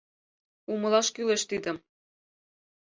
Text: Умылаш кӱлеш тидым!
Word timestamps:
Умылаш 0.71 1.07
кӱлеш 1.15 1.41
тидым! 1.49 1.77